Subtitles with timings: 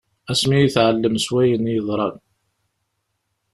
[0.31, 2.17] Asmi i teɛllem s wayen yeḍran.